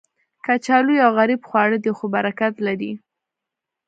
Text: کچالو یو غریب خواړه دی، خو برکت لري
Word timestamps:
کچالو 0.45 0.91
یو 1.01 1.09
غریب 1.17 1.41
خواړه 1.49 1.77
دی، 1.83 1.91
خو 1.97 2.05
برکت 2.15 2.53
لري 2.67 2.91